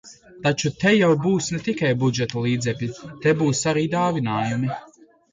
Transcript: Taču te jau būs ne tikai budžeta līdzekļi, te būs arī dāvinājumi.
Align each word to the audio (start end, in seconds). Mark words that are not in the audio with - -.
Taču 0.43 0.69
te 0.83 0.91
jau 0.99 1.09
būs 1.25 1.49
ne 1.55 1.59
tikai 1.67 1.91
budžeta 2.03 2.41
līdzekļi, 2.45 2.87
te 3.25 3.33
būs 3.43 3.61
arī 3.73 3.83
dāvinājumi. 3.91 4.71